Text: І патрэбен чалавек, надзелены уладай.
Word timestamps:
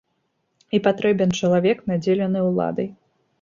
І 0.77 0.79
патрэбен 0.87 1.35
чалавек, 1.41 1.85
надзелены 1.93 2.39
уладай. 2.49 2.91